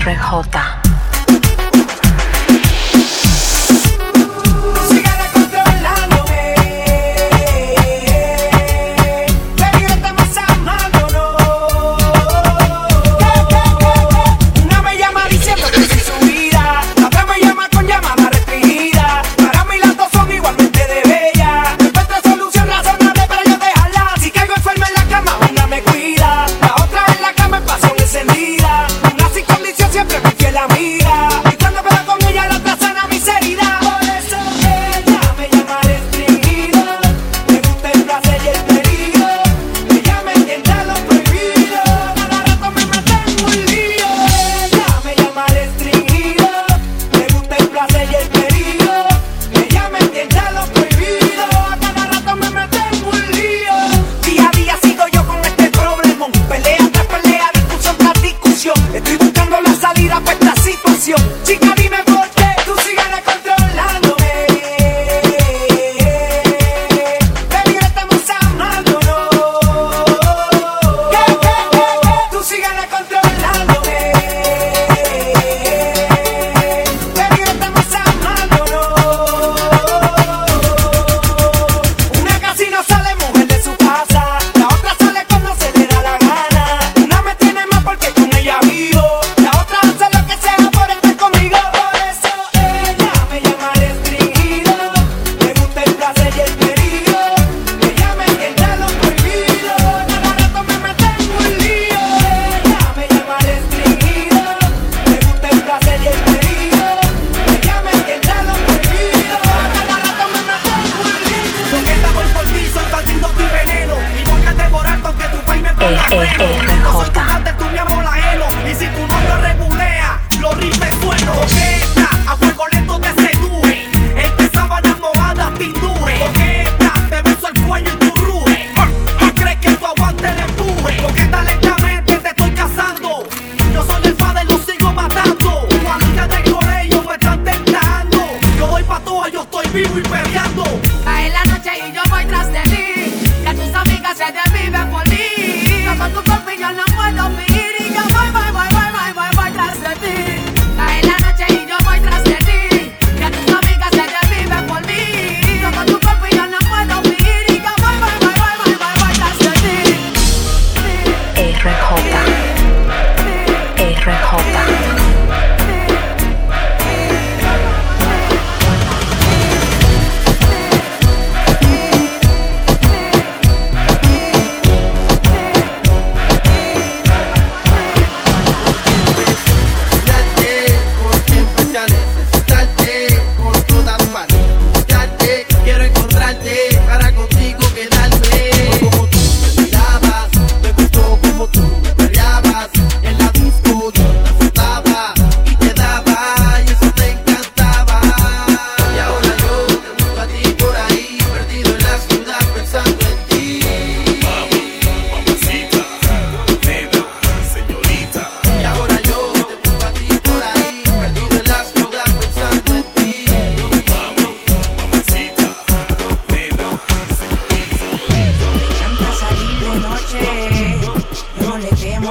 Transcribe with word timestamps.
RJ. 0.00 0.79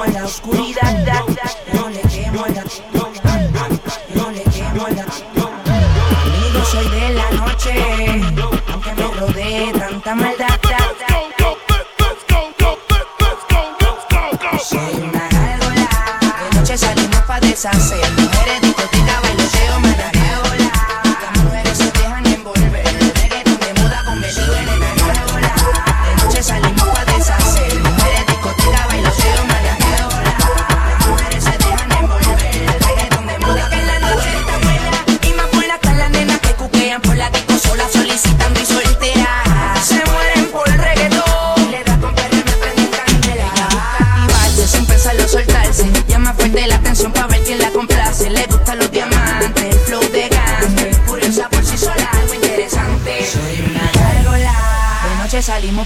Salimos 0.00 0.40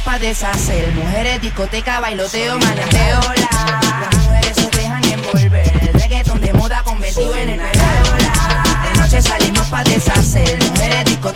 pa' 0.05 0.19
deshacer. 0.19 0.93
Mujeres, 0.93 1.41
discoteca, 1.41 2.01
bailoteo, 2.01 2.59
malandeo, 2.59 3.21
la. 3.37 3.81
Las 4.01 4.17
mujeres 4.23 4.57
se 4.57 4.71
dejan 4.79 5.05
envolver. 5.05 5.73
El 5.83 5.93
reggaeton 6.01 6.41
de 6.41 6.53
moda 6.53 6.83
convertido 6.83 7.35
en 7.37 7.49
el 7.51 7.59
De 7.59 9.01
noche 9.01 9.23
salimos 9.23 9.67
pa' 9.69 9.85
deshacer. 9.85 10.63
Mujeres, 10.63 11.05
discoteca, 11.07 11.34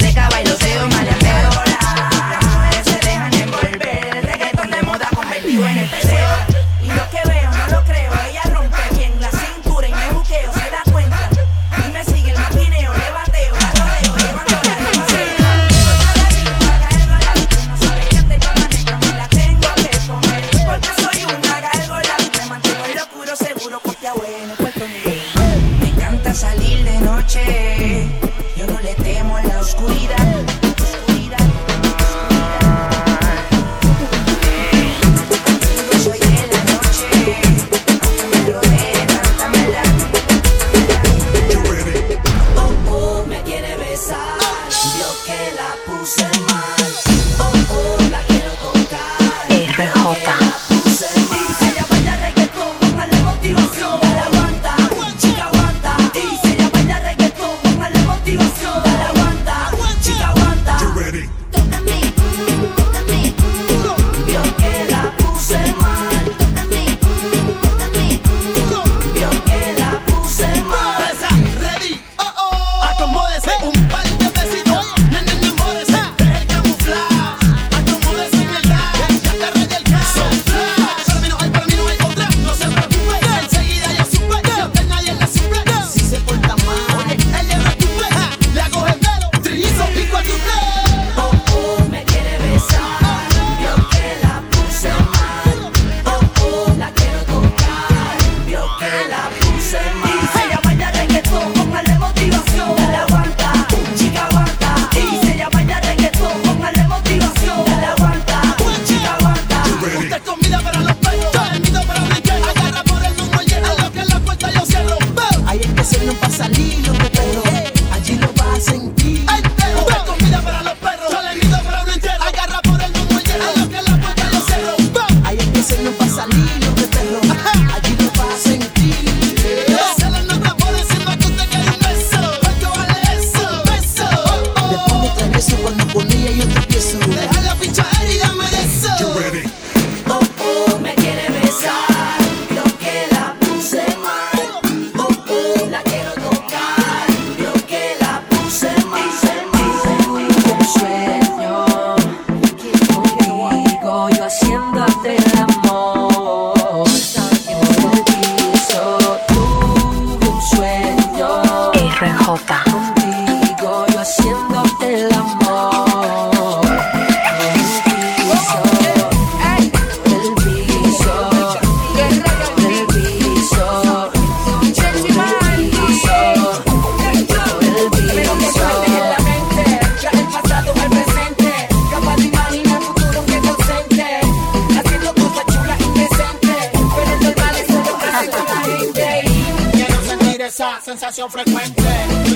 sensación 190.82 191.31
frecuente. 191.31 191.82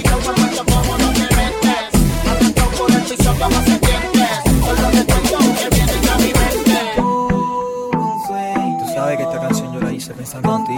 Como 0.08 0.96
no 0.96 1.12
te 1.12 1.22
metes. 1.34 1.90
Tú 8.78 8.94
sabes 8.94 9.16
que 9.16 9.22
esta 9.24 9.40
canción 9.40 9.72
yo 9.74 9.80
la 9.80 9.92
hice 9.92 10.14
pensando 10.14 10.56
en 10.56 10.64
ti. 10.66 10.72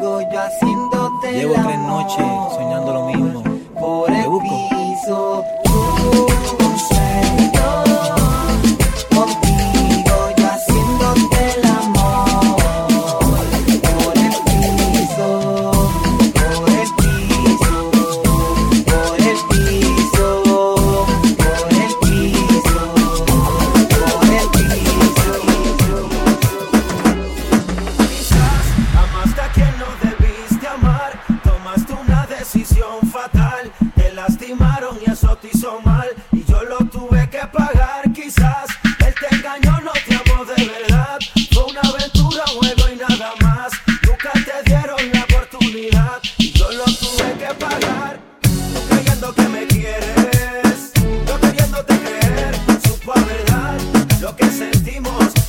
Yo 0.00 0.18
haciéndote 0.40 1.32
Llevo 1.32 1.54
tres 1.54 1.78
noches 1.78 2.26
soñando 2.56 2.92
lo 2.94 3.06
mismo. 3.06 3.42
Por 3.78 4.10
busco. 4.26 5.61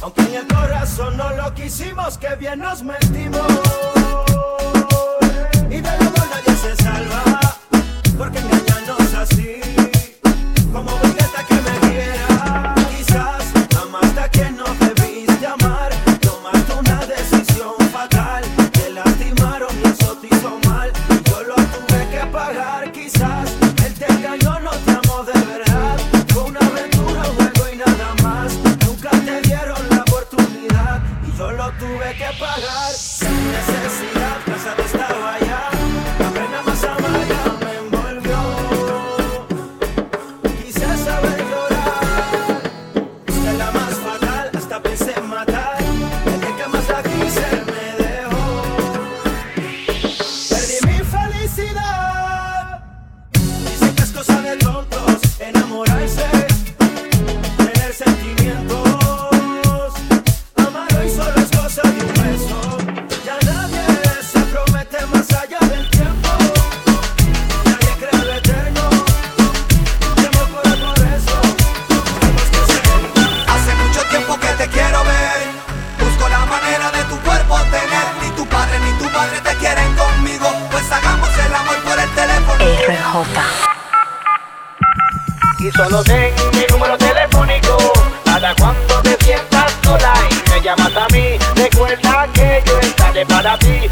Aunque 0.03 0.21
en 0.21 0.35
el 0.35 0.47
corazón 0.47 1.15
no 1.15 1.29
lo 1.33 1.53
quisimos, 1.53 2.17
que 2.17 2.35
bien 2.35 2.59
nos 2.59 2.83
metimos. 2.83 3.92
Y 85.59 85.69
solo 85.69 86.03
ten 86.03 86.33
mi 86.53 86.65
número 86.71 86.97
telefónico 86.97 87.77
para 88.25 88.55
cuando 88.55 89.01
te 89.03 89.15
sientas 89.23 89.71
sola 89.83 90.13
y 90.31 90.49
me 90.49 90.61
llamas 90.61 90.97
a 90.97 91.07
mí. 91.13 91.37
Recuerda 91.55 92.27
que 92.33 92.63
yo 92.65 92.79
estaré 92.79 93.23
para 93.27 93.55
ti. 93.59 93.87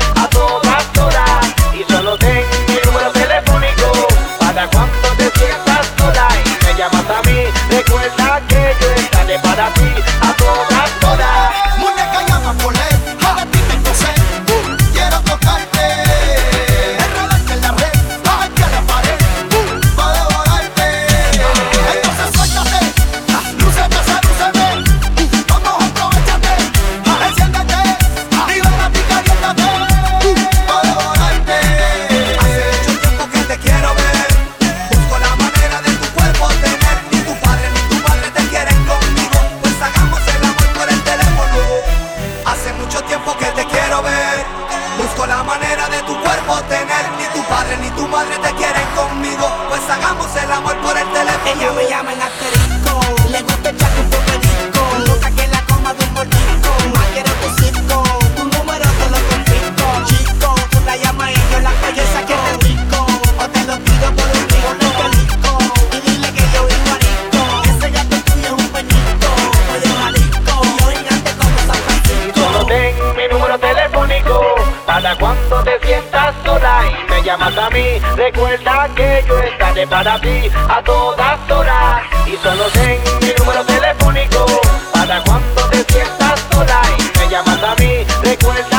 Ella 51.52 51.72
me 51.74 51.88
llama 51.90 52.14
en 52.14 52.22
asterisco. 52.22 53.00
Le 53.30 53.42
gusta 53.42 53.70
echar 53.72 53.92
un 54.00 54.10
poquitico. 54.10 54.82
Loca 55.06 55.30
que 55.32 55.48
la 55.48 55.62
coma 55.66 55.94
de 55.94 56.04
un 56.06 56.14
gordito. 56.14 56.70
Más 56.96 57.08
quiero 57.14 57.32
tu 57.42 57.62
circo. 57.62 58.04
Tu 58.36 58.44
número 58.44 58.86
te 59.00 59.10
lo 59.14 59.20
confisco. 59.30 59.86
Chico, 60.06 60.56
tú 60.72 60.78
la 60.86 60.96
llamas 60.96 61.32
y 61.32 61.52
yo 61.52 61.60
la 61.60 61.74
callo 61.82 62.04
que 62.28 62.36
te 62.36 62.68
rico. 62.68 63.06
O 63.38 63.50
te 63.50 63.64
lo 63.66 63.78
tiro 63.80 64.08
por 64.16 64.28
un 64.38 64.50
río, 64.50 64.72
no 64.82 64.90
calico. 65.00 65.52
Y 65.92 66.10
dile 66.10 66.32
que 66.32 66.46
yo 66.54 66.62
igualito. 66.78 67.42
Ese 67.70 67.90
gato 67.92 68.16
tuyo 68.32 68.48
es 68.48 68.64
un 68.64 68.70
peñito. 68.70 69.30
Oye, 69.74 69.90
malico. 70.00 70.54
Yo 70.80 70.86
gigante 70.92 71.32
como 71.36 71.58
San 71.68 71.80
Francisco. 71.86 72.40
Solo 72.40 72.66
ten 72.66 72.96
mi 73.18 73.28
número 73.28 73.60
telefónico. 73.60 74.56
Para 74.86 75.16
cuando 75.18 75.64
te 75.64 75.80
sientas 75.86 76.34
sola 76.46 76.84
y 76.86 77.12
me 77.12 77.24
llamas 77.24 77.58
a 77.58 77.70
mí, 77.70 78.00
recuerda 78.16 78.90
que 78.96 79.24
yo 79.28 79.41
para 79.88 80.20
ti 80.20 80.50
a 80.70 80.82
todas 80.84 81.52
horas. 81.52 82.02
Y 82.26 82.38
solo 82.38 82.66
ten 82.74 83.00
mi 83.22 83.34
número 83.38 83.64
telefónico 83.66 84.46
para 84.94 85.22
cuando 85.24 85.62
te 85.70 85.84
sientas 85.92 86.40
sola 86.52 86.82
y 86.98 87.20
me 87.20 87.30
llamas 87.30 87.64
a 87.64 87.76
mí. 87.76 88.06
Recuerda 88.24 88.71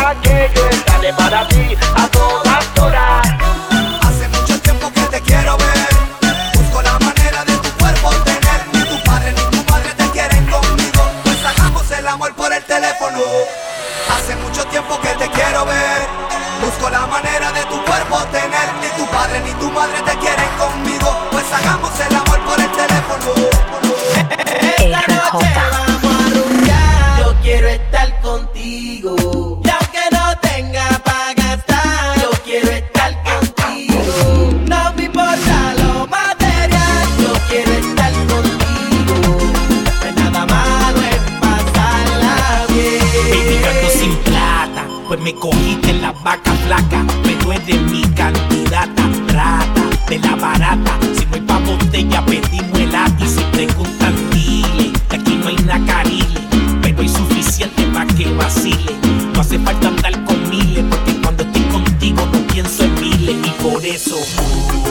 Me 45.22 45.32
cogiste 45.34 45.90
en 45.90 46.02
la 46.02 46.10
vaca 46.10 46.52
flaca, 46.66 47.04
pero 47.22 47.52
eres 47.52 47.80
mi 47.82 48.02
candidata. 48.02 49.02
rata 49.28 49.82
de 50.08 50.18
la 50.18 50.34
barata, 50.34 50.98
si 51.16 51.24
no 51.26 51.34
hay 51.34 51.40
pa' 51.42 51.58
botella 51.58 52.26
pedimos 52.26 52.80
el 52.80 52.92
y 53.20 53.28
Si 53.28 53.40
preguntan 53.52 54.14
dile, 54.32 54.92
que 55.08 55.16
aquí 55.16 55.36
no 55.36 55.46
hay 55.46 55.56
nacarile, 55.58 56.40
pero 56.82 57.02
hay 57.02 57.08
suficiente 57.08 57.84
pa' 57.94 58.04
que 58.04 58.32
vacile. 58.34 58.96
No 59.32 59.40
hace 59.40 59.60
falta 59.60 59.88
andar 59.88 60.24
con 60.24 60.50
miles, 60.50 60.84
porque 60.90 61.14
cuando 61.22 61.44
estoy 61.44 61.62
contigo 61.62 62.26
no 62.32 62.38
pienso 62.52 62.82
en 62.82 62.94
miles. 63.00 63.36
Y 63.46 63.62
por 63.62 63.84
eso, 63.86 64.16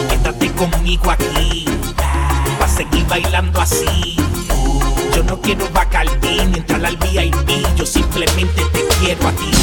quédate 0.10 0.50
conmigo 0.54 1.12
aquí, 1.12 1.66
pa' 2.58 2.70
seguir 2.70 3.06
bailando 3.08 3.60
así. 3.60 4.16
Yo 5.14 5.24
no 5.24 5.42
quiero 5.42 5.68
Bacardí 5.74 6.46
ni 6.50 6.60
entrar 6.60 6.86
al 6.86 6.96
VIP, 6.96 7.66
yo 7.76 7.86
simplemente 7.86 8.62
te 8.72 8.88
quiero 9.02 9.28
a 9.28 9.32
ti. 9.34 9.61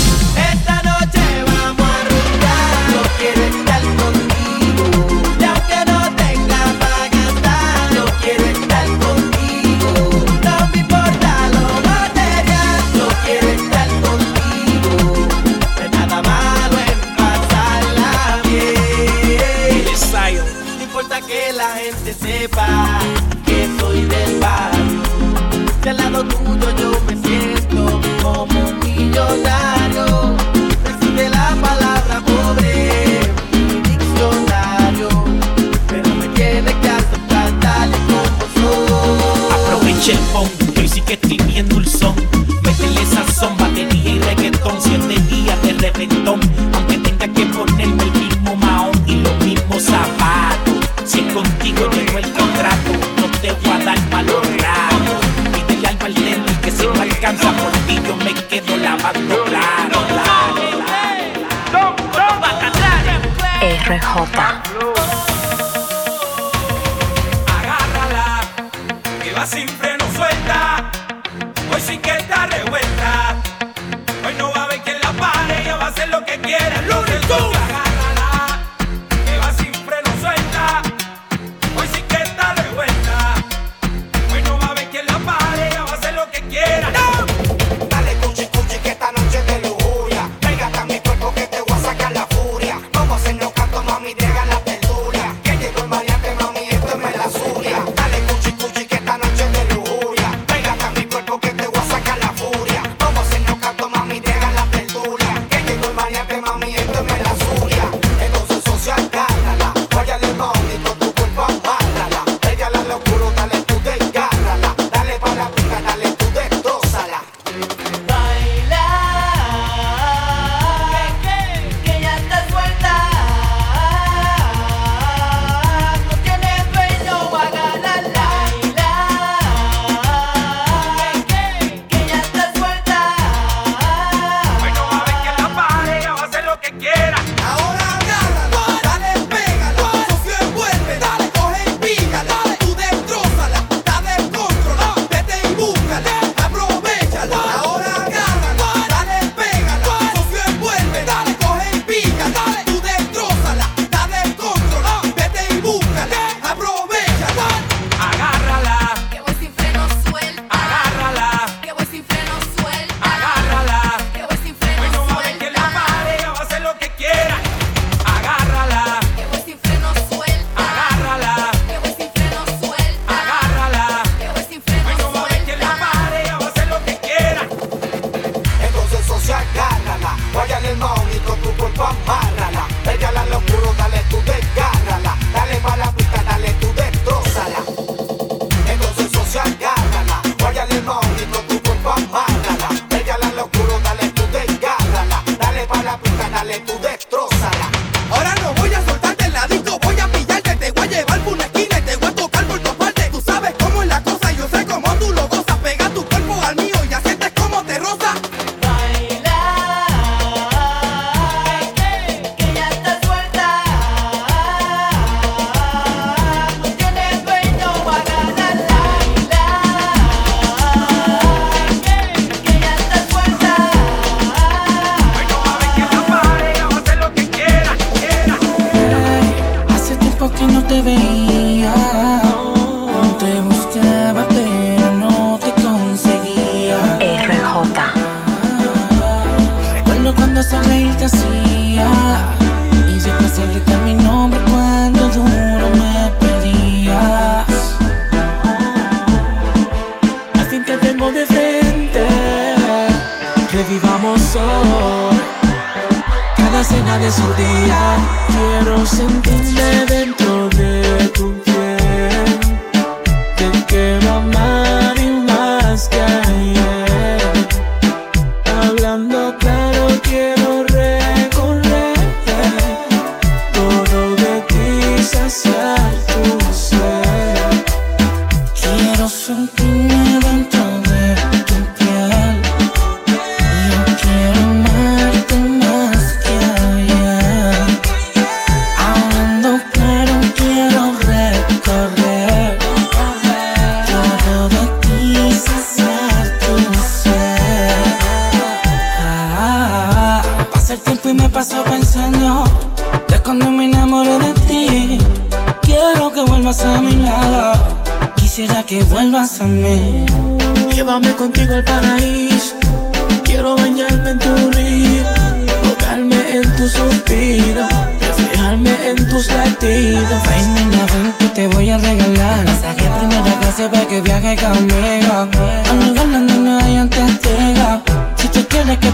Cada 256.37 256.63
cena 256.63 256.99
de 256.99 257.11
su 257.11 257.23
día 257.33 257.97
quiero 258.29 258.85
sentirme 258.85 259.87
dentro. 259.89 260.28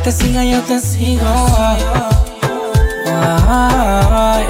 te 0.04 0.12
siga, 0.12 0.44
yo 0.44 0.60
te 0.60 0.78
sigo. 0.78 1.22
Ay, 3.48 4.44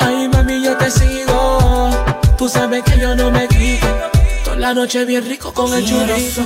ay, 0.00 0.28
mami, 0.28 0.62
yo 0.62 0.76
te 0.76 0.90
sigo. 0.90 1.88
Tú 2.36 2.46
sabes 2.46 2.82
que 2.84 3.00
yo 3.00 3.16
no 3.16 3.30
me 3.30 3.48
quito. 3.48 3.86
Toda 4.44 4.56
la 4.56 4.74
noche 4.74 5.06
bien 5.06 5.24
rico 5.24 5.54
con 5.54 5.72
el 5.72 5.84
chorizo. 5.86 6.42